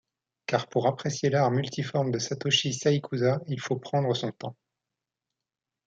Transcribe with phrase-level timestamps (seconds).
[0.47, 4.55] Car pour apprécier l'art multiforme de Satoshi Saïkusa, il faut prendre son temps.